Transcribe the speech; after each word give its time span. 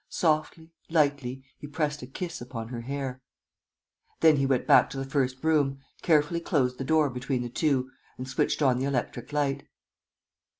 Softly, 0.09 0.71
lightly, 0.89 1.43
he 1.59 1.67
pressed 1.67 2.01
a 2.01 2.07
kiss 2.07 2.41
upon 2.41 2.69
her 2.69 2.81
hair. 2.81 3.21
Then 4.21 4.37
he 4.37 4.47
went 4.47 4.65
back 4.65 4.89
to 4.89 4.97
the 4.97 5.05
first 5.05 5.43
room, 5.43 5.77
carefully 6.01 6.39
closed 6.39 6.79
the 6.79 6.83
door 6.83 7.07
between 7.11 7.43
the 7.43 7.49
two 7.49 7.91
and 8.17 8.27
switched 8.27 8.63
on 8.63 8.79
the 8.79 8.85
electric 8.85 9.31
light. 9.31 9.67